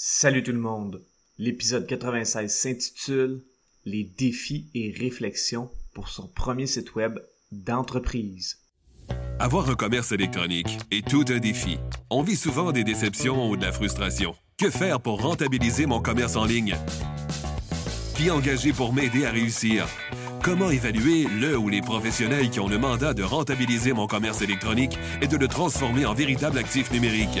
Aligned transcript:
Salut 0.00 0.44
tout 0.44 0.52
le 0.52 0.60
monde. 0.60 1.02
L'épisode 1.38 1.84
96 1.84 2.54
s'intitule 2.54 3.42
Les 3.84 4.04
défis 4.04 4.70
et 4.72 4.94
réflexions 4.96 5.72
pour 5.92 6.08
son 6.08 6.28
premier 6.28 6.68
site 6.68 6.94
web 6.94 7.18
d'entreprise. 7.50 8.58
Avoir 9.40 9.68
un 9.68 9.74
commerce 9.74 10.12
électronique 10.12 10.78
est 10.92 11.04
tout 11.04 11.24
un 11.30 11.40
défi. 11.40 11.78
On 12.10 12.22
vit 12.22 12.36
souvent 12.36 12.70
des 12.70 12.84
déceptions 12.84 13.50
ou 13.50 13.56
de 13.56 13.64
la 13.64 13.72
frustration. 13.72 14.36
Que 14.56 14.70
faire 14.70 15.00
pour 15.00 15.20
rentabiliser 15.20 15.86
mon 15.86 16.00
commerce 16.00 16.36
en 16.36 16.44
ligne? 16.44 16.76
Qui 18.14 18.30
engager 18.30 18.72
pour 18.72 18.92
m'aider 18.92 19.24
à 19.24 19.32
réussir? 19.32 19.88
Comment 20.44 20.70
évaluer 20.70 21.24
le 21.24 21.58
ou 21.58 21.68
les 21.68 21.80
professionnels 21.80 22.50
qui 22.50 22.60
ont 22.60 22.68
le 22.68 22.78
mandat 22.78 23.14
de 23.14 23.24
rentabiliser 23.24 23.94
mon 23.94 24.06
commerce 24.06 24.42
électronique 24.42 24.96
et 25.22 25.26
de 25.26 25.36
le 25.36 25.48
transformer 25.48 26.06
en 26.06 26.14
véritable 26.14 26.58
actif 26.58 26.92
numérique? 26.92 27.40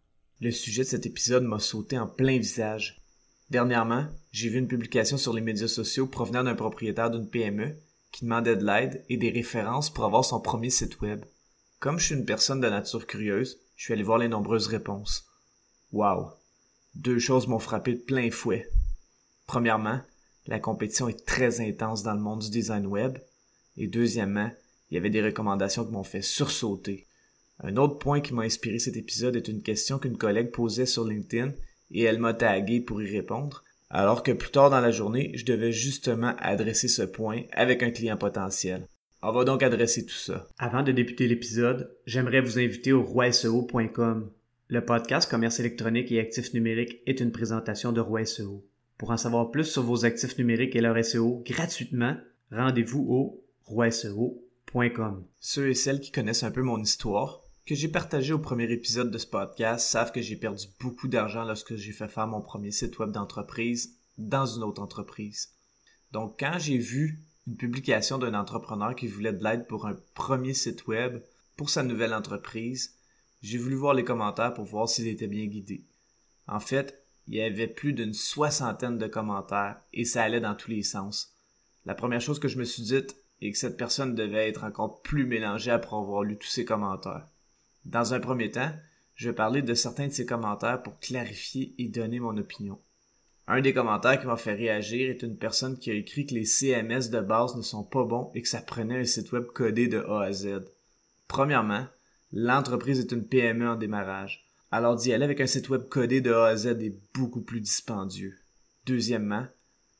Le 0.41 0.49
sujet 0.49 0.81
de 0.81 0.87
cet 0.87 1.05
épisode 1.05 1.43
m'a 1.43 1.59
sauté 1.59 1.99
en 1.99 2.07
plein 2.07 2.39
visage. 2.39 3.05
Dernièrement, 3.51 4.07
j'ai 4.31 4.49
vu 4.49 4.57
une 4.57 4.67
publication 4.67 5.15
sur 5.15 5.33
les 5.33 5.41
médias 5.41 5.67
sociaux 5.67 6.07
provenant 6.07 6.43
d'un 6.43 6.55
propriétaire 6.55 7.11
d'une 7.11 7.29
PME 7.29 7.75
qui 8.11 8.25
demandait 8.25 8.55
de 8.55 8.65
l'aide 8.65 9.05
et 9.07 9.17
des 9.17 9.29
références 9.29 9.91
pour 9.91 10.03
avoir 10.03 10.25
son 10.25 10.41
premier 10.41 10.71
site 10.71 10.99
web. 10.99 11.23
Comme 11.79 11.99
je 11.99 12.07
suis 12.07 12.15
une 12.15 12.25
personne 12.25 12.59
de 12.59 12.67
nature 12.67 13.05
curieuse, 13.05 13.59
je 13.75 13.83
suis 13.83 13.93
allé 13.93 14.01
voir 14.01 14.17
les 14.17 14.29
nombreuses 14.29 14.65
réponses. 14.65 15.27
Wow! 15.91 16.31
Deux 16.95 17.19
choses 17.19 17.45
m'ont 17.45 17.59
frappé 17.59 17.93
de 17.93 17.99
plein 17.99 18.31
fouet. 18.31 18.67
Premièrement, 19.45 20.01
la 20.47 20.59
compétition 20.59 21.07
est 21.07 21.23
très 21.23 21.61
intense 21.61 22.01
dans 22.01 22.15
le 22.15 22.19
monde 22.19 22.41
du 22.41 22.49
design 22.49 22.87
web. 22.87 23.19
Et 23.77 23.85
deuxièmement, 23.85 24.49
il 24.89 24.95
y 24.95 24.97
avait 24.97 25.11
des 25.11 25.21
recommandations 25.21 25.85
qui 25.85 25.91
m'ont 25.91 26.03
fait 26.03 26.23
sursauter. 26.23 27.05
Un 27.63 27.77
autre 27.77 27.99
point 27.99 28.21
qui 28.21 28.33
m'a 28.33 28.43
inspiré 28.43 28.79
cet 28.79 28.97
épisode 28.97 29.35
est 29.35 29.47
une 29.47 29.61
question 29.61 29.99
qu'une 29.99 30.17
collègue 30.17 30.51
posait 30.51 30.85
sur 30.85 31.05
LinkedIn 31.05 31.53
et 31.91 32.03
elle 32.03 32.19
m'a 32.19 32.33
tagué 32.33 32.81
pour 32.81 33.01
y 33.01 33.11
répondre, 33.11 33.63
alors 33.89 34.23
que 34.23 34.31
plus 34.31 34.51
tard 34.51 34.69
dans 34.69 34.79
la 34.79 34.91
journée, 34.91 35.31
je 35.35 35.45
devais 35.45 35.71
justement 35.71 36.33
adresser 36.39 36.87
ce 36.87 37.03
point 37.03 37.43
avec 37.51 37.83
un 37.83 37.91
client 37.91 38.17
potentiel. 38.17 38.87
On 39.21 39.31
va 39.31 39.43
donc 39.43 39.61
adresser 39.61 40.05
tout 40.05 40.15
ça. 40.15 40.47
Avant 40.57 40.81
de 40.81 40.91
débuter 40.91 41.27
l'épisode, 41.27 41.95
j'aimerais 42.07 42.41
vous 42.41 42.57
inviter 42.57 42.91
au 42.91 43.03
roiseo.com. 43.03 44.31
Le 44.69 44.85
podcast 44.85 45.29
Commerce 45.29 45.59
électronique 45.59 46.11
et 46.11 46.19
actifs 46.19 46.53
numériques 46.53 47.01
est 47.05 47.19
une 47.19 47.31
présentation 47.31 47.91
de 47.91 48.01
Roi 48.01 48.25
SEO. 48.25 48.65
Pour 48.97 49.11
en 49.11 49.17
savoir 49.17 49.51
plus 49.51 49.65
sur 49.65 49.83
vos 49.83 50.05
actifs 50.05 50.37
numériques 50.37 50.75
et 50.75 50.81
leur 50.81 51.03
SEO 51.03 51.43
gratuitement, 51.45 52.15
rendez-vous 52.51 53.05
au 53.09 53.43
roiseo.com. 53.65 55.25
Ceux 55.39 55.69
et 55.69 55.75
celles 55.75 55.99
qui 55.99 56.11
connaissent 56.11 56.43
un 56.43 56.51
peu 56.51 56.61
mon 56.61 56.81
histoire 56.81 57.40
que 57.65 57.75
j'ai 57.75 57.87
partagé 57.87 58.33
au 58.33 58.39
premier 58.39 58.71
épisode 58.71 59.11
de 59.11 59.17
ce 59.17 59.27
podcast 59.27 59.87
savent 59.87 60.11
que 60.11 60.21
j'ai 60.21 60.35
perdu 60.35 60.65
beaucoup 60.79 61.07
d'argent 61.07 61.43
lorsque 61.43 61.75
j'ai 61.75 61.91
fait 61.91 62.07
faire 62.07 62.27
mon 62.27 62.41
premier 62.41 62.71
site 62.71 62.97
web 62.99 63.11
d'entreprise 63.11 63.97
dans 64.17 64.45
une 64.45 64.63
autre 64.63 64.81
entreprise. 64.81 65.53
Donc 66.11 66.39
quand 66.39 66.57
j'ai 66.57 66.77
vu 66.77 67.19
une 67.47 67.57
publication 67.57 68.17
d'un 68.17 68.33
entrepreneur 68.33 68.95
qui 68.95 69.07
voulait 69.07 69.33
de 69.33 69.43
l'aide 69.43 69.67
pour 69.67 69.87
un 69.87 69.95
premier 70.13 70.53
site 70.53 70.87
web 70.87 71.21
pour 71.55 71.69
sa 71.69 71.83
nouvelle 71.83 72.13
entreprise, 72.13 72.95
j'ai 73.41 73.57
voulu 73.57 73.75
voir 73.75 73.93
les 73.93 74.03
commentaires 74.03 74.53
pour 74.53 74.65
voir 74.65 74.89
s'il 74.89 75.07
était 75.07 75.27
bien 75.27 75.45
guidé. 75.45 75.85
En 76.47 76.59
fait, 76.59 77.03
il 77.27 77.35
y 77.35 77.41
avait 77.41 77.67
plus 77.67 77.93
d'une 77.93 78.13
soixantaine 78.13 78.97
de 78.97 79.07
commentaires 79.07 79.79
et 79.93 80.05
ça 80.05 80.23
allait 80.23 80.41
dans 80.41 80.55
tous 80.55 80.71
les 80.71 80.83
sens. 80.83 81.35
La 81.85 81.95
première 81.95 82.21
chose 82.21 82.39
que 82.39 82.47
je 82.47 82.57
me 82.57 82.63
suis 82.63 82.83
dite 82.83 83.15
est 83.41 83.51
que 83.51 83.57
cette 83.57 83.77
personne 83.77 84.15
devait 84.15 84.49
être 84.49 84.63
encore 84.63 85.01
plus 85.01 85.25
mélangée 85.25 85.71
après 85.71 85.95
avoir 85.95 86.23
lu 86.23 86.37
tous 86.37 86.47
ces 86.47 86.65
commentaires. 86.65 87.27
Dans 87.85 88.13
un 88.13 88.19
premier 88.19 88.51
temps, 88.51 88.71
je 89.15 89.29
vais 89.29 89.35
parler 89.35 89.61
de 89.61 89.73
certains 89.73 90.07
de 90.07 90.13
ces 90.13 90.25
commentaires 90.25 90.81
pour 90.81 90.99
clarifier 90.99 91.73
et 91.77 91.87
donner 91.87 92.19
mon 92.19 92.37
opinion. 92.37 92.79
Un 93.47 93.61
des 93.61 93.73
commentaires 93.73 94.19
qui 94.19 94.27
m'a 94.27 94.37
fait 94.37 94.53
réagir 94.53 95.09
est 95.09 95.23
une 95.23 95.37
personne 95.37 95.77
qui 95.77 95.91
a 95.91 95.93
écrit 95.93 96.25
que 96.25 96.33
les 96.33 96.45
CMS 96.45 97.09
de 97.09 97.19
base 97.19 97.55
ne 97.55 97.61
sont 97.61 97.83
pas 97.83 98.05
bons 98.05 98.31
et 98.33 98.41
que 98.41 98.47
ça 98.47 98.61
prenait 98.61 98.99
un 98.99 99.05
site 99.05 99.31
web 99.31 99.45
codé 99.47 99.87
de 99.87 99.99
A 99.99 100.21
à 100.21 100.31
Z. 100.31 100.61
Premièrement, 101.27 101.85
l'entreprise 102.31 102.99
est 102.99 103.11
une 103.11 103.27
PME 103.27 103.67
en 103.67 103.75
démarrage, 103.75 104.45
alors 104.71 104.95
d'y 104.95 105.11
aller 105.11 105.25
avec 105.25 105.41
un 105.41 105.47
site 105.47 105.69
web 105.69 105.87
codé 105.89 106.21
de 106.21 106.31
A 106.31 106.45
à 106.45 106.55
Z 106.55 106.67
est 106.81 106.97
beaucoup 107.13 107.41
plus 107.41 107.61
dispendieux. 107.61 108.37
Deuxièmement, 108.85 109.45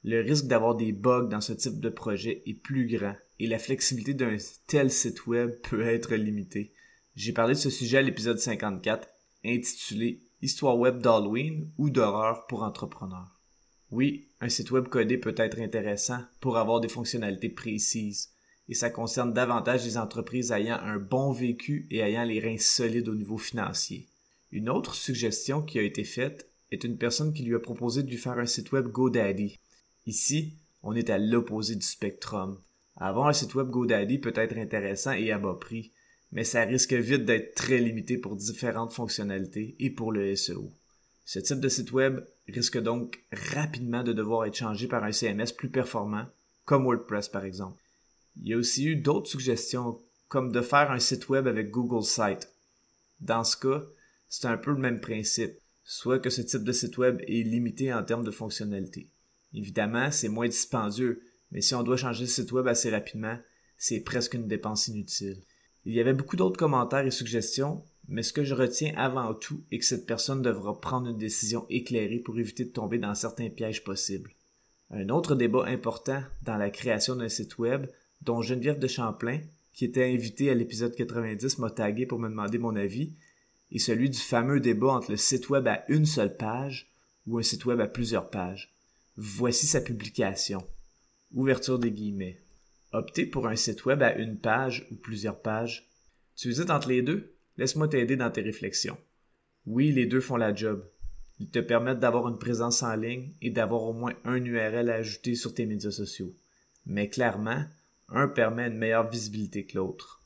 le 0.04 0.22
risque 0.22 0.46
d'avoir 0.48 0.76
des 0.76 0.94
bugs 0.94 1.28
dans 1.28 1.42
ce 1.42 1.54
type 1.54 1.80
de 1.80 1.90
projet 1.90 2.44
est 2.46 2.54
plus 2.54 2.88
grand 2.88 3.16
et 3.40 3.48
la 3.48 3.60
flexibilité 3.60 4.14
d'un 4.14 4.38
tel 4.68 4.90
site 4.90 5.28
web 5.28 5.52
peut 5.62 5.82
être 5.82 6.16
limitée. 6.16 6.74
J'ai 7.16 7.34
parlé 7.34 7.56
de 7.56 7.60
ce 7.60 7.70
sujet 7.70 7.98
à 7.98 8.02
l'épisode 8.02 8.40
54, 8.40 9.06
intitulé 9.44 10.22
Histoire 10.42 10.78
web 10.78 11.02
d'Halloween 11.02 11.70
ou 11.78 11.90
d'horreur 11.90 12.48
pour 12.48 12.64
entrepreneurs. 12.64 13.38
Oui, 13.92 14.30
un 14.40 14.48
site 14.48 14.72
web 14.72 14.88
codé 14.88 15.18
peut 15.18 15.36
être 15.36 15.60
intéressant 15.60 16.20
pour 16.40 16.58
avoir 16.58 16.80
des 16.80 16.88
fonctionnalités 16.88 17.50
précises, 17.50 18.30
et 18.70 18.76
ça 18.76 18.90
concerne 18.90 19.34
davantage 19.34 19.84
les 19.84 19.98
entreprises 19.98 20.54
ayant 20.54 20.80
un 20.80 21.00
bon 21.00 21.34
vécu 21.34 21.86
et 21.92 22.00
ayant 22.00 22.24
les 22.24 22.40
reins 22.40 22.58
solides 22.58 23.10
au 23.10 23.16
niveau 23.16 23.38
financier. 23.38 24.08
Une 24.54 24.70
autre 24.70 24.96
suggestion 24.96 25.62
qui 25.62 25.80
a 25.80 25.84
été 25.84 26.06
faite 26.06 26.50
est 26.72 26.86
une 26.86 26.98
personne 26.98 27.34
qui 27.34 27.44
lui 27.44 27.56
a 27.56 27.60
proposé 27.60 28.04
de 28.04 28.10
lui 28.10 28.18
faire 28.18 28.40
un 28.40 28.46
site 28.46 28.72
web 28.72 28.88
GoDaddy. 28.88 29.60
Ici, 30.08 30.54
on 30.82 30.96
est 30.96 31.10
à 31.10 31.18
l'opposé 31.18 31.76
du 31.76 31.86
spectrum. 31.86 32.58
Avoir 32.96 33.28
un 33.28 33.34
site 33.34 33.54
web 33.56 33.68
GoDaddy 33.68 34.18
peut 34.18 34.34
être 34.34 34.58
intéressant 34.58 35.12
et 35.12 35.34
à 35.34 35.38
bas 35.38 35.58
prix, 35.60 35.92
mais 36.32 36.44
ça 36.44 36.64
risque 36.64 36.94
vite 36.94 37.26
d'être 37.26 37.56
très 37.56 37.80
limité 37.80 38.18
pour 38.18 38.36
différentes 38.36 38.94
fonctionnalités 38.94 39.76
et 39.80 39.90
pour 39.90 40.12
le 40.12 40.36
SEO. 40.36 40.72
Ce 41.26 41.40
type 41.40 41.60
de 41.60 41.70
site 41.70 41.92
web 41.92 42.22
risque 42.48 42.80
donc 42.80 43.24
rapidement 43.32 44.04
de 44.04 44.14
devoir 44.14 44.46
être 44.46 44.56
changé 44.56 44.88
par 44.88 45.04
un 45.04 45.12
CMS 45.12 45.54
plus 45.56 45.70
performant, 45.70 46.26
comme 46.66 46.84
WordPress 46.84 47.30
par 47.30 47.46
exemple. 47.46 47.82
Il 48.38 48.48
y 48.48 48.54
a 48.54 48.58
aussi 48.58 48.86
eu 48.86 48.96
d'autres 48.96 49.30
suggestions, 49.30 50.00
comme 50.28 50.52
de 50.52 50.62
faire 50.62 50.92
un 50.92 51.00
site 51.00 51.30
web 51.30 51.48
avec 51.48 51.70
Google 51.70 52.04
Site. 52.04 52.50
Dans 53.20 53.44
ce 53.44 53.58
cas, 53.58 53.84
c'est 54.30 54.48
un 54.48 54.58
peu 54.58 54.72
le 54.72 54.78
même 54.78 55.02
principe, 55.02 55.60
soit 55.84 56.20
que 56.20 56.30
ce 56.30 56.42
type 56.42 56.64
de 56.64 56.72
site 56.72 56.98
web 56.98 57.22
est 57.28 57.44
limité 57.44 57.94
en 57.94 58.04
termes 58.04 58.24
de 58.24 58.32
fonctionnalités. 58.32 59.10
Évidemment, 59.54 60.10
c'est 60.12 60.30
moins 60.30 60.48
dispendieux, 60.48 61.22
mais 61.52 61.62
si 61.62 61.76
on 61.76 61.84
doit 61.84 61.98
changer 61.98 62.24
de 62.24 62.30
site 62.30 62.54
web 62.54 62.68
assez 62.68 62.90
rapidement, 62.90 63.38
c'est 63.78 64.00
presque 64.00 64.34
une 64.36 64.48
dépense 64.48 64.88
inutile. 64.88 65.44
Il 65.86 65.94
y 65.94 66.00
avait 66.00 66.14
beaucoup 66.14 66.36
d'autres 66.36 66.60
commentaires 66.60 67.06
et 67.06 67.12
suggestions, 67.12 67.84
mais 68.08 68.24
ce 68.24 68.34
que 68.34 68.44
je 68.44 68.54
retiens 68.54 68.94
avant 68.98 69.34
tout 69.34 69.64
est 69.72 69.80
que 69.80 69.86
cette 69.86 70.06
personne 70.06 70.42
devra 70.42 70.80
prendre 70.80 71.10
une 71.10 71.18
décision 71.18 71.66
éclairée 71.70 72.20
pour 72.20 72.38
éviter 72.38 72.66
de 72.66 72.72
tomber 72.72 73.00
dans 73.00 73.16
certains 73.16 73.50
pièges 73.50 73.84
possibles. 73.84 74.32
Un 74.92 75.10
autre 75.10 75.36
débat 75.36 75.66
important 75.66 76.22
dans 76.44 76.58
la 76.58 76.70
création 76.70 77.16
d'un 77.16 77.30
site 77.30 77.58
web, 77.58 77.88
dont 78.22 78.42
Geneviève 78.42 78.80
de 78.80 78.88
Champlain, 78.88 79.40
qui 79.74 79.86
était 79.86 80.12
invitée 80.14 80.50
à 80.50 80.54
l'épisode 80.54 80.96
90, 80.96 81.58
m'a 81.60 81.70
tagué 81.72 82.06
pour 82.06 82.20
me 82.20 82.30
demander 82.30 82.58
mon 82.58 82.76
avis, 82.76 83.14
est 83.72 83.80
celui 83.80 84.10
du 84.10 84.20
fameux 84.20 84.60
débat 84.60 84.92
entre 84.92 85.12
le 85.12 85.18
site 85.18 85.50
web 85.50 85.68
à 85.68 85.86
une 85.88 86.06
seule 86.06 86.36
page 86.36 86.92
ou 87.26 87.38
un 87.38 87.44
site 87.44 87.66
web 87.66 87.80
à 87.80 87.88
plusieurs 87.88 88.30
pages. 88.30 88.76
Voici 89.16 89.66
sa 89.66 89.82
publication. 89.82 90.62
Ouverture 91.34 91.80
des 91.80 91.92
guillemets. 91.92 92.42
Opter 92.94 93.26
pour 93.26 93.48
un 93.48 93.56
site 93.56 93.86
web 93.86 94.04
à 94.04 94.16
une 94.16 94.38
page 94.38 94.86
ou 94.92 94.96
plusieurs 94.96 95.42
pages. 95.42 95.90
Tu 96.36 96.50
hésites 96.50 96.70
entre 96.70 96.90
les 96.90 97.02
deux? 97.02 97.34
Laisse-moi 97.56 97.88
t'aider 97.88 98.18
dans 98.18 98.30
tes 98.30 98.42
réflexions. 98.42 98.98
Oui, 99.66 99.94
les 99.94 100.06
deux 100.06 100.20
font 100.20 100.36
la 100.36 100.54
job. 100.54 100.86
Ils 101.40 101.50
te 101.50 101.60
permettent 101.60 102.00
d'avoir 102.00 102.28
une 102.28 102.38
présence 102.38 102.84
en 102.84 102.96
ligne 102.96 103.32
et 103.42 103.50
d'avoir 103.50 103.84
au 103.84 103.94
moins 103.94 104.14
un 104.26 104.44
URL 104.44 104.90
à 104.90 104.96
ajouter 104.96 105.36
sur 105.36 105.54
tes 105.54 105.66
médias 105.66 105.92
sociaux. 105.92 106.34
Mais 106.86 107.08
clairement, 107.08 107.64
un 108.10 108.28
permet 108.28 108.68
une 108.68 108.78
meilleure 108.78 109.10
visibilité 109.10 109.66
que 109.66 109.78
l'autre. 109.78 110.22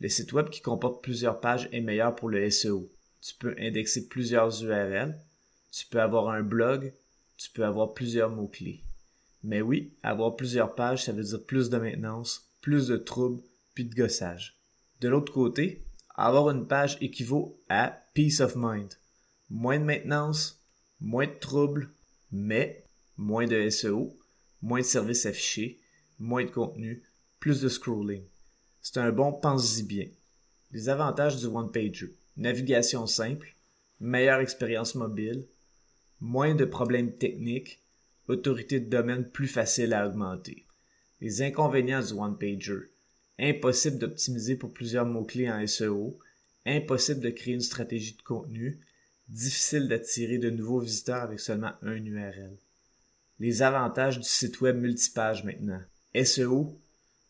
Le 0.00 0.08
site 0.08 0.34
web 0.34 0.50
qui 0.50 0.60
comporte 0.60 1.02
plusieurs 1.02 1.40
pages 1.40 1.68
est 1.72 1.80
meilleur 1.80 2.14
pour 2.14 2.28
le 2.28 2.50
SEO. 2.50 2.90
Tu 3.22 3.34
peux 3.34 3.54
indexer 3.58 4.08
plusieurs 4.08 4.62
URL, 4.62 5.18
tu 5.72 5.86
peux 5.86 6.00
avoir 6.00 6.28
un 6.28 6.42
blog, 6.42 6.92
tu 7.38 7.50
peux 7.50 7.64
avoir 7.64 7.94
plusieurs 7.94 8.30
mots-clés. 8.30 8.82
Mais 9.42 9.62
oui, 9.62 9.92
avoir 10.02 10.36
plusieurs 10.36 10.74
pages, 10.74 11.04
ça 11.04 11.12
veut 11.12 11.22
dire 11.22 11.44
plus 11.44 11.70
de 11.70 11.78
maintenance, 11.78 12.50
plus 12.60 12.88
de 12.88 12.96
troubles, 12.96 13.42
puis 13.74 13.84
de 13.84 13.94
gossage. 13.94 14.58
De 15.00 15.08
l'autre 15.08 15.32
côté, 15.32 15.84
avoir 16.14 16.50
une 16.50 16.66
page 16.66 16.98
équivaut 17.00 17.58
à 17.68 18.02
peace 18.14 18.40
of 18.40 18.54
mind. 18.56 18.94
Moins 19.48 19.78
de 19.78 19.84
maintenance, 19.84 20.62
moins 21.00 21.26
de 21.26 21.38
troubles, 21.38 21.90
Mais 22.32 22.84
moins 23.16 23.46
de 23.46 23.68
SEO, 23.70 24.16
moins 24.62 24.80
de 24.80 24.84
services 24.84 25.26
affichés, 25.26 25.80
moins 26.18 26.44
de 26.44 26.50
contenu, 26.50 27.02
plus 27.40 27.60
de 27.60 27.68
scrolling. 27.68 28.22
C'est 28.82 28.98
un 28.98 29.10
bon 29.10 29.32
pense-y 29.32 29.82
bien. 29.82 30.06
Les 30.70 30.88
avantages 30.88 31.36
du 31.36 31.46
one-pager. 31.46 32.14
Navigation 32.36 33.06
simple, 33.06 33.56
meilleure 33.98 34.40
expérience 34.40 34.94
mobile, 34.94 35.46
moins 36.20 36.54
de 36.54 36.64
problèmes 36.64 37.16
techniques, 37.16 37.82
autorité 38.28 38.80
de 38.80 38.88
domaine 38.88 39.28
plus 39.28 39.48
facile 39.48 39.92
à 39.92 40.06
augmenter. 40.06 40.66
Les 41.20 41.42
inconvénients 41.42 42.02
du 42.02 42.12
one-pager. 42.12 42.90
Impossible 43.38 43.98
d'optimiser 43.98 44.56
pour 44.56 44.72
plusieurs 44.72 45.06
mots-clés 45.06 45.50
en 45.50 45.66
SEO, 45.66 46.18
impossible 46.66 47.20
de 47.20 47.30
créer 47.30 47.54
une 47.54 47.60
stratégie 47.60 48.14
de 48.14 48.22
contenu, 48.22 48.80
difficile 49.28 49.88
d'attirer 49.88 50.38
de 50.38 50.50
nouveaux 50.50 50.80
visiteurs 50.80 51.22
avec 51.22 51.40
seulement 51.40 51.72
un 51.82 52.04
URL. 52.04 52.56
Les 53.38 53.62
avantages 53.62 54.18
du 54.18 54.28
site 54.28 54.60
web 54.60 54.76
multipage 54.76 55.44
maintenant. 55.44 55.80
SEO, 56.22 56.78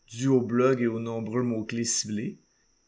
dû 0.07 0.27
au 0.27 0.41
blog 0.41 0.81
et 0.81 0.87
aux 0.87 0.99
nombreux 0.99 1.43
mots-clés 1.43 1.85
ciblés, 1.85 2.39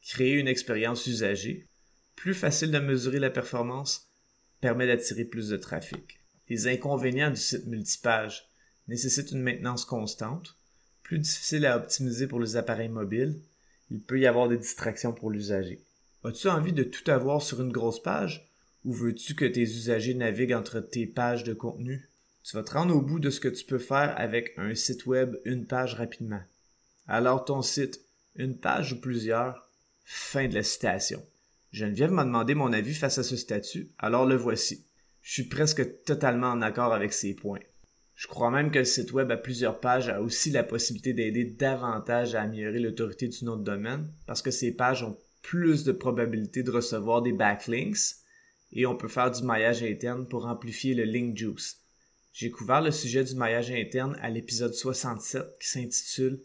créer 0.02 0.34
une 0.34 0.48
expérience 0.48 1.08
usagée, 1.08 1.68
plus 2.16 2.34
facile 2.34 2.72
de 2.72 2.80
mesurer 2.80 3.20
la 3.20 3.30
performance, 3.30 4.10
permet 4.60 4.88
d'attirer 4.88 5.26
plus 5.26 5.50
de 5.50 5.58
trafic. 5.58 6.23
Les 6.50 6.68
inconvénients 6.68 7.30
du 7.32 7.38
site 7.38 7.68
multipage 7.68 8.50
nécessitent 8.88 9.32
une 9.32 9.42
maintenance 9.42 9.86
constante, 9.86 10.58
plus 11.02 11.20
difficile 11.20 11.66
à 11.66 11.78
optimiser 11.78 12.28
pour 12.28 12.40
les 12.40 12.56
appareils 12.56 12.90
mobiles, 12.90 13.40
il 13.92 14.02
peut 14.02 14.20
y 14.20 14.28
avoir 14.28 14.48
des 14.48 14.58
distractions 14.58 15.14
pour 15.14 15.30
l'usager. 15.30 15.84
As-tu 16.24 16.48
envie 16.48 16.74
de 16.74 16.84
tout 16.84 17.10
avoir 17.12 17.42
sur 17.42 17.62
une 17.62 17.72
grosse 17.72 18.02
page 18.02 18.50
ou 18.86 18.94
veux-tu 18.94 19.36
que 19.36 19.46
tes 19.46 19.62
usagers 19.62 20.14
naviguent 20.14 20.54
entre 20.54 20.80
tes 20.80 21.06
pages 21.06 21.44
de 21.44 21.54
contenu? 21.54 22.10
Tu 22.44 22.56
vas 22.56 22.64
te 22.64 22.74
rendre 22.74 22.96
au 22.96 23.02
bout 23.02 23.20
de 23.20 23.30
ce 23.30 23.40
que 23.40 23.48
tu 23.48 23.66
peux 23.66 23.80
faire 23.80 24.14
avec 24.18 24.54
un 24.58 24.76
site 24.76 25.06
web 25.06 25.38
une 25.46 25.66
page 25.66 25.94
rapidement. 25.96 26.42
Alors 27.08 27.46
ton 27.46 27.62
site, 27.62 28.02
une 28.36 28.58
page 28.58 28.94
ou 28.94 29.00
plusieurs? 29.00 29.70
Fin 30.06 30.48
de 30.48 30.56
la 30.56 30.64
citation. 30.64 31.26
Geneviève 31.72 32.12
m'a 32.12 32.26
demandé 32.26 32.56
mon 32.56 32.74
avis 32.74 32.94
face 32.94 33.18
à 33.18 33.24
ce 33.24 33.38
statut, 33.38 33.90
alors 33.98 34.26
le 34.26 34.36
voici. 34.36 34.86
Je 35.24 35.32
suis 35.32 35.44
presque 35.44 36.04
totalement 36.04 36.52
en 36.52 36.62
accord 36.62 36.94
avec 36.94 37.14
ces 37.14 37.34
points. 37.34 37.62
Je 38.14 38.28
crois 38.28 38.52
même 38.52 38.72
que 38.72 38.80
le 38.80 38.86
site 38.86 39.14
web 39.14 39.32
à 39.32 39.38
plusieurs 39.38 39.80
pages 39.80 40.10
a 40.10 40.22
aussi 40.22 40.52
la 40.52 40.64
possibilité 40.64 41.14
d'aider 41.14 41.46
davantage 41.46 42.36
à 42.36 42.42
améliorer 42.42 42.80
l'autorité 42.80 43.28
du 43.28 43.44
de 43.44 43.64
domaine 43.64 44.08
parce 44.28 44.42
que 44.42 44.52
ces 44.52 44.74
pages 44.74 45.02
ont 45.02 45.18
plus 45.42 45.86
de 45.86 45.94
probabilité 45.94 46.62
de 46.62 46.72
recevoir 46.72 47.22
des 47.22 47.32
backlinks 47.32 48.18
et 48.74 48.86
on 48.86 48.96
peut 48.96 49.08
faire 49.08 49.32
du 49.32 49.44
maillage 49.44 49.82
interne 49.82 50.28
pour 50.28 50.46
amplifier 50.46 50.94
le 50.94 51.04
link 51.04 51.38
juice. 51.38 51.80
J'ai 52.34 52.52
couvert 52.52 52.82
le 52.82 52.92
sujet 52.92 53.24
du 53.24 53.36
maillage 53.36 53.72
interne 53.72 54.18
à 54.22 54.30
l'épisode 54.30 54.74
67 54.74 55.58
qui 55.60 55.68
s'intitule 55.70 56.40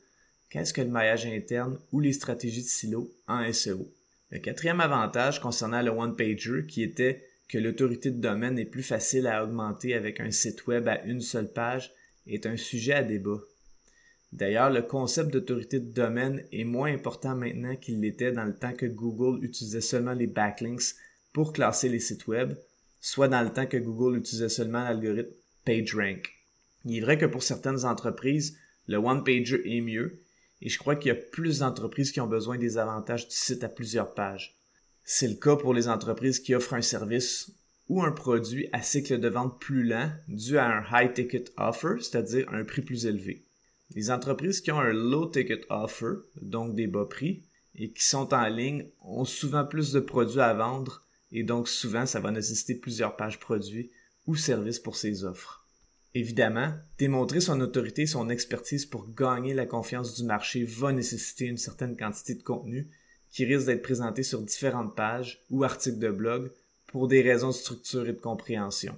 Qu'est-ce 0.51 0.73
que 0.73 0.81
le 0.81 0.89
maillage 0.89 1.27
interne 1.27 1.79
ou 1.93 2.01
les 2.01 2.13
stratégies 2.13 2.63
de 2.63 2.69
silo 2.69 3.13
en 3.27 3.53
SEO? 3.53 3.93
Le 4.31 4.39
quatrième 4.39 4.81
avantage 4.81 5.41
concernant 5.41 5.83
le 5.83 5.91
one-pager 5.91 6.67
qui 6.67 6.83
était 6.83 7.28
que 7.49 7.59
l'autorité 7.59 8.11
de 8.11 8.21
domaine 8.21 8.59
est 8.59 8.65
plus 8.65 8.83
facile 8.83 9.27
à 9.27 9.43
augmenter 9.43 9.95
avec 9.95 10.21
un 10.21 10.31
site 10.31 10.67
web 10.67 10.87
à 10.89 11.03
une 11.05 11.21
seule 11.21 11.53
page 11.53 11.93
est 12.27 12.47
un 12.47 12.57
sujet 12.57 12.93
à 12.93 13.03
débat. 13.03 13.41
D'ailleurs, 14.33 14.71
le 14.71 14.83
concept 14.83 15.31
d'autorité 15.31 15.81
de 15.81 15.91
domaine 15.91 16.45
est 16.53 16.65
moins 16.65 16.93
important 16.93 17.35
maintenant 17.35 17.75
qu'il 17.77 18.01
l'était 18.01 18.33
dans 18.33 18.45
le 18.45 18.55
temps 18.55 18.75
que 18.75 18.85
Google 18.85 19.43
utilisait 19.43 19.81
seulement 19.81 20.13
les 20.13 20.27
backlinks 20.27 20.95
pour 21.33 21.55
classer 21.55 21.89
les 21.89 22.01
sites 22.01 22.27
web, 22.27 22.55
soit 23.01 23.29
dans 23.29 23.43
le 23.43 23.51
temps 23.51 23.67
que 23.67 23.79
Google 23.79 24.19
utilisait 24.19 24.51
seulement 24.51 24.85
l'algorithme 24.85 25.33
PageRank. 25.65 26.29
Il 26.85 26.99
est 26.99 27.01
vrai 27.01 27.17
que 27.17 27.27
pour 27.27 27.43
certaines 27.43 27.85
entreprises, 27.87 28.59
le 28.87 28.97
one-pager 28.99 29.63
est 29.65 29.81
mieux, 29.81 30.21
et 30.61 30.69
je 30.69 30.79
crois 30.79 30.97
qu'il 30.97 31.09
y 31.09 31.13
a 31.13 31.15
plus 31.15 31.61
d'entreprises 31.61 32.13
qui 32.13 32.21
ont 32.21 32.27
besoin 32.27 32.59
des 32.59 32.77
avantages 32.77 33.29
du 33.29 33.35
site 33.35 33.65
à 33.65 33.69
plusieurs 33.69 34.13
pages. 34.13 34.58
C'est 35.11 35.27
le 35.27 35.37
cas 35.37 35.57
pour 35.57 35.73
les 35.73 35.89
entreprises 35.89 36.39
qui 36.39 36.55
offrent 36.55 36.75
un 36.75 36.83
service 36.83 37.51
ou 37.89 38.03
un 38.03 38.13
produit 38.13 38.69
à 38.75 38.83
cycle 38.83 39.19
de 39.19 39.29
vente 39.29 39.59
plus 39.59 39.83
lent 39.83 40.13
dû 40.29 40.59
à 40.59 40.67
un 40.67 40.85
high 40.93 41.15
ticket 41.15 41.47
offer, 41.57 41.95
c'est-à-dire 41.99 42.47
un 42.53 42.63
prix 42.63 42.83
plus 42.83 43.07
élevé. 43.07 43.47
Les 43.95 44.11
entreprises 44.11 44.61
qui 44.61 44.71
ont 44.71 44.79
un 44.79 44.93
low 44.93 45.25
ticket 45.25 45.63
offer, 45.71 46.17
donc 46.43 46.75
des 46.75 46.87
bas 46.87 47.07
prix, 47.07 47.43
et 47.75 47.91
qui 47.91 48.05
sont 48.05 48.35
en 48.35 48.49
ligne 48.49 48.85
ont 49.01 49.25
souvent 49.25 49.65
plus 49.65 49.93
de 49.93 50.01
produits 50.01 50.41
à 50.41 50.53
vendre 50.53 51.07
et 51.33 51.43
donc 51.43 51.69
souvent 51.69 52.05
ça 52.05 52.21
va 52.21 52.31
nécessiter 52.31 52.75
plusieurs 52.75 53.17
pages 53.17 53.41
produits 53.41 53.91
ou 54.27 54.37
services 54.37 54.79
pour 54.79 54.97
ces 54.97 55.25
offres. 55.25 55.67
Évidemment, 56.13 56.75
démontrer 56.99 57.41
son 57.41 57.63
autorité 57.63 58.03
et 58.03 58.07
son 58.07 58.29
expertise 58.29 58.85
pour 58.85 59.11
gagner 59.15 59.55
la 59.55 59.65
confiance 59.65 60.17
du 60.17 60.25
marché 60.25 60.65
va 60.65 60.93
nécessiter 60.93 61.47
une 61.47 61.57
certaine 61.57 61.97
quantité 61.97 62.35
de 62.35 62.43
contenu 62.43 62.91
qui 63.31 63.45
risque 63.45 63.67
d'être 63.67 63.83
présenté 63.83 64.23
sur 64.23 64.41
différentes 64.43 64.95
pages 64.97 65.41
ou 65.51 65.65
articles 65.65 65.99
de 65.99 66.11
blog 66.11 66.51
pour 66.87 67.09
des 67.09 67.23
raisons 67.23 67.49
de 67.49 67.55
structure 67.55 68.09
et 68.09 68.13
de 68.13 68.19
compréhension. 68.19 68.97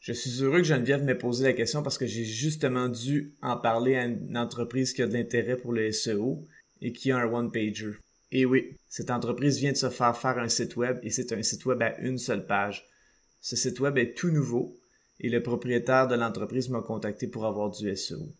Je 0.00 0.12
suis 0.12 0.42
heureux 0.42 0.58
que 0.58 0.64
Geneviève 0.64 1.02
m'ait 1.02 1.14
posé 1.14 1.44
la 1.44 1.52
question 1.52 1.82
parce 1.82 1.98
que 1.98 2.06
j'ai 2.06 2.24
justement 2.24 2.88
dû 2.88 3.34
en 3.42 3.56
parler 3.56 3.96
à 3.96 4.04
une 4.04 4.36
entreprise 4.36 4.92
qui 4.92 5.02
a 5.02 5.06
de 5.06 5.12
l'intérêt 5.12 5.56
pour 5.56 5.72
le 5.72 5.90
SEO 5.92 6.46
et 6.80 6.92
qui 6.92 7.10
a 7.10 7.18
un 7.18 7.32
one-pager. 7.32 7.92
Et 8.30 8.44
oui, 8.44 8.76
cette 8.88 9.10
entreprise 9.10 9.58
vient 9.58 9.72
de 9.72 9.76
se 9.76 9.90
faire 9.90 10.16
faire 10.16 10.38
un 10.38 10.48
site 10.48 10.76
web 10.76 10.98
et 11.02 11.10
c'est 11.10 11.32
un 11.32 11.42
site 11.42 11.64
web 11.66 11.82
à 11.82 11.98
une 11.98 12.18
seule 12.18 12.46
page. 12.46 12.86
Ce 13.40 13.56
site 13.56 13.80
web 13.80 13.98
est 13.98 14.16
tout 14.16 14.30
nouveau 14.30 14.78
et 15.20 15.28
le 15.28 15.42
propriétaire 15.42 16.06
de 16.06 16.14
l'entreprise 16.14 16.68
m'a 16.68 16.80
contacté 16.80 17.26
pour 17.26 17.46
avoir 17.46 17.70
du 17.70 17.94
SEO. 17.96 18.32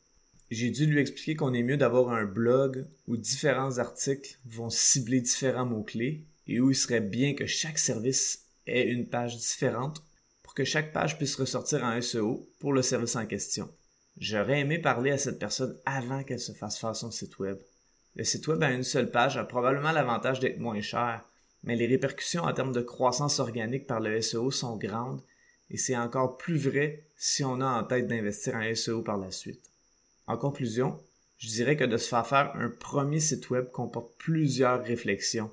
J'ai 0.51 0.71
dû 0.71 0.87
lui 0.87 1.01
expliquer 1.01 1.37
qu'on 1.37 1.53
est 1.53 1.63
mieux 1.63 1.77
d'avoir 1.77 2.11
un 2.11 2.25
blog 2.25 2.87
où 3.07 3.19
différents 3.19 3.77
articles 3.79 4.39
vont 4.47 4.71
cibler 4.71 5.21
différents 5.21 5.67
mots-clés 5.67 6.25
et 6.47 6.59
où 6.61 6.71
il 6.71 6.75
serait 6.75 7.03
bien 7.03 7.35
que 7.35 7.45
chaque 7.45 7.79
service 7.79 8.47
ait 8.67 8.89
une 8.89 9.07
page 9.07 9.37
différente 9.37 10.03
pour 10.43 10.55
que 10.55 10.65
chaque 10.65 10.95
page 10.95 11.19
puisse 11.19 11.37
ressortir 11.37 11.85
en 11.85 12.01
SEO 12.01 12.49
pour 12.61 12.73
le 12.73 12.81
service 12.81 13.17
en 13.17 13.27
question. 13.27 13.69
J'aurais 14.17 14.61
aimé 14.61 14.79
parler 14.79 15.11
à 15.11 15.19
cette 15.19 15.39
personne 15.39 15.79
avant 15.85 16.23
qu'elle 16.23 16.41
se 16.41 16.53
fasse 16.53 16.79
faire 16.79 16.97
son 16.97 17.11
site 17.11 17.39
web. 17.39 17.59
Le 18.17 18.25
site 18.25 18.49
web 18.49 18.63
à 18.63 18.71
une 18.71 18.85
seule 18.85 19.11
page 19.11 19.37
a 19.37 19.45
probablement 19.45 19.93
l'avantage 19.93 20.41
d'être 20.41 20.59
moins 20.59 20.81
cher, 20.81 21.23
mais 21.63 21.77
les 21.77 21.87
répercussions 21.87 22.45
en 22.45 22.55
termes 22.55 22.73
de 22.73 22.81
croissance 22.81 23.39
organique 23.39 23.87
par 23.87 24.01
le 24.01 24.21
SEO 24.23 24.51
sont 24.51 24.77
grandes 24.77 25.23
et 25.71 25.77
c'est 25.77 25.97
encore 25.97 26.39
plus 26.39 26.57
vrai 26.57 27.05
si 27.19 27.45
on 27.45 27.61
a 27.61 27.67
en 27.67 27.85
tête 27.85 28.07
d'investir 28.07 28.55
en 28.55 28.75
SEO 28.75 29.03
par 29.03 29.19
la 29.19 29.31
suite. 29.31 29.68
En 30.29 30.37
conclusion, 30.37 31.01
je 31.39 31.49
dirais 31.49 31.77
que 31.77 31.85
de 31.85 31.97
se 31.97 32.07
faire 32.07 32.27
faire 32.27 32.53
un 32.55 32.69
premier 32.69 33.19
site 33.19 33.49
web 33.49 33.71
comporte 33.71 34.15
plusieurs 34.19 34.85
réflexions 34.85 35.51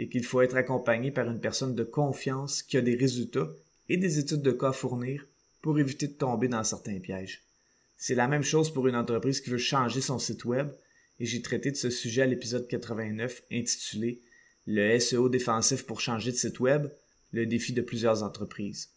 et 0.00 0.08
qu'il 0.08 0.24
faut 0.24 0.40
être 0.40 0.56
accompagné 0.56 1.12
par 1.12 1.30
une 1.30 1.40
personne 1.40 1.76
de 1.76 1.84
confiance 1.84 2.64
qui 2.64 2.76
a 2.76 2.80
des 2.80 2.96
résultats 2.96 3.48
et 3.88 3.96
des 3.96 4.18
études 4.18 4.42
de 4.42 4.50
cas 4.50 4.70
à 4.70 4.72
fournir 4.72 5.24
pour 5.62 5.78
éviter 5.78 6.08
de 6.08 6.14
tomber 6.14 6.48
dans 6.48 6.64
certains 6.64 6.98
pièges. 6.98 7.44
C'est 7.96 8.16
la 8.16 8.26
même 8.26 8.42
chose 8.42 8.72
pour 8.72 8.88
une 8.88 8.96
entreprise 8.96 9.40
qui 9.40 9.50
veut 9.50 9.58
changer 9.58 10.00
son 10.00 10.18
site 10.18 10.44
web 10.44 10.70
et 11.20 11.24
j'ai 11.24 11.40
traité 11.40 11.70
de 11.70 11.76
ce 11.76 11.88
sujet 11.88 12.22
à 12.22 12.26
l'épisode 12.26 12.66
89 12.66 13.44
intitulé 13.52 14.22
Le 14.66 14.98
SEO 14.98 15.28
défensif 15.28 15.86
pour 15.86 16.00
changer 16.00 16.32
de 16.32 16.36
site 16.36 16.58
web, 16.58 16.88
le 17.30 17.46
défi 17.46 17.72
de 17.72 17.80
plusieurs 17.80 18.24
entreprises. 18.24 18.90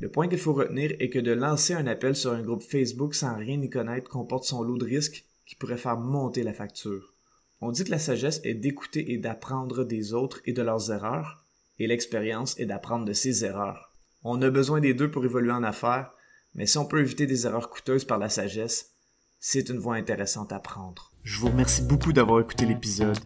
Le 0.00 0.10
point 0.10 0.28
qu'il 0.28 0.38
faut 0.38 0.54
retenir 0.54 0.94
est 0.98 1.10
que 1.10 1.18
de 1.18 1.30
lancer 1.30 1.74
un 1.74 1.86
appel 1.86 2.16
sur 2.16 2.32
un 2.32 2.40
groupe 2.40 2.62
Facebook 2.62 3.14
sans 3.14 3.36
rien 3.36 3.60
y 3.60 3.68
connaître 3.68 4.08
comporte 4.10 4.44
son 4.44 4.62
lot 4.62 4.78
de 4.78 4.86
risques 4.86 5.26
qui 5.44 5.56
pourrait 5.56 5.76
faire 5.76 5.98
monter 5.98 6.42
la 6.42 6.54
facture. 6.54 7.12
On 7.60 7.70
dit 7.70 7.84
que 7.84 7.90
la 7.90 7.98
sagesse 7.98 8.40
est 8.42 8.54
d'écouter 8.54 9.12
et 9.12 9.18
d'apprendre 9.18 9.84
des 9.84 10.14
autres 10.14 10.40
et 10.46 10.54
de 10.54 10.62
leurs 10.62 10.90
erreurs, 10.90 11.44
et 11.78 11.86
l'expérience 11.86 12.58
est 12.58 12.64
d'apprendre 12.64 13.04
de 13.04 13.12
ses 13.12 13.44
erreurs. 13.44 13.94
On 14.24 14.40
a 14.40 14.48
besoin 14.48 14.80
des 14.80 14.94
deux 14.94 15.10
pour 15.10 15.26
évoluer 15.26 15.52
en 15.52 15.62
affaires, 15.62 16.12
mais 16.54 16.64
si 16.64 16.78
on 16.78 16.86
peut 16.86 17.00
éviter 17.00 17.26
des 17.26 17.44
erreurs 17.44 17.68
coûteuses 17.68 18.06
par 18.06 18.18
la 18.18 18.30
sagesse, 18.30 18.94
c'est 19.38 19.68
une 19.68 19.78
voie 19.78 19.96
intéressante 19.96 20.52
à 20.52 20.60
prendre. 20.60 21.12
Je 21.24 21.38
vous 21.38 21.48
remercie 21.48 21.82
beaucoup 21.82 22.14
d'avoir 22.14 22.40
écouté 22.40 22.64
l'épisode. 22.64 23.18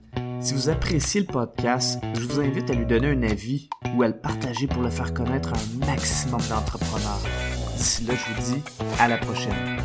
Si 0.44 0.52
vous 0.52 0.68
appréciez 0.68 1.22
le 1.22 1.26
podcast, 1.26 1.98
je 2.12 2.20
vous 2.20 2.38
invite 2.38 2.68
à 2.68 2.74
lui 2.74 2.84
donner 2.84 3.08
un 3.08 3.22
avis 3.22 3.70
ou 3.96 4.02
à 4.02 4.08
le 4.08 4.14
partager 4.14 4.66
pour 4.66 4.82
le 4.82 4.90
faire 4.90 5.14
connaître 5.14 5.54
à 5.54 5.56
un 5.56 5.86
maximum 5.86 6.42
d'entrepreneurs. 6.50 7.22
D'ici 7.78 8.04
là, 8.04 8.12
je 8.14 8.34
vous 8.34 8.54
dis 8.54 8.62
à 9.00 9.08
la 9.08 9.16
prochaine. 9.16 9.78